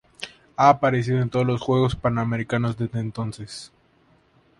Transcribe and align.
Ha 0.55 0.67
aparecido 0.69 1.21
en 1.21 1.29
todos 1.29 1.45
los 1.45 1.61
Juegos 1.61 1.95
Panamericanos 1.95 2.75
desde 2.75 2.99
entonces. 3.01 3.71